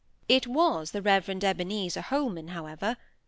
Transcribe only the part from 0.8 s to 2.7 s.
the Reverend Ebenezer Holman,